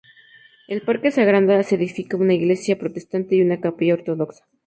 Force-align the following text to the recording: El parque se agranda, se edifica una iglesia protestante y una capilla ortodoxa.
El 0.67 0.81
parque 0.81 1.11
se 1.11 1.21
agranda, 1.21 1.61
se 1.61 1.75
edifica 1.75 2.17
una 2.17 2.33
iglesia 2.33 2.79
protestante 2.79 3.35
y 3.35 3.43
una 3.43 3.61
capilla 3.61 3.93
ortodoxa. 3.93 4.47